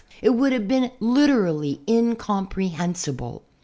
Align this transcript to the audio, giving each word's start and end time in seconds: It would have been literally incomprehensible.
It 0.19 0.31
would 0.31 0.51
have 0.51 0.67
been 0.67 0.89
literally 0.99 1.81
incomprehensible. 1.87 3.43